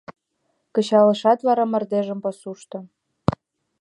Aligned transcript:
Кычалышт 0.73 1.39
вара 1.47 1.65
мардежым 1.71 2.19
пасушто. 2.25 2.77